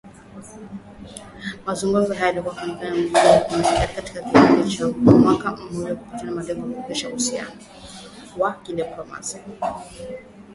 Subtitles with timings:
[1.65, 6.73] Mazungumzo hayo yamekuwa yakiendelea mjini Baghdad katika kipindi cha mwaka mmoja uliopita kwa lengo la
[6.75, 7.51] kurejesha uhusiano
[8.37, 9.41] wa kidiplomasia